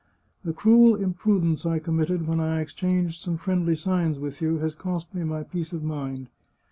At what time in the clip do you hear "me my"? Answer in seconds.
5.13-5.43